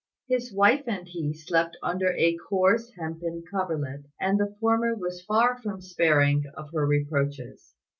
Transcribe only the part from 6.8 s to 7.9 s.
reproaches.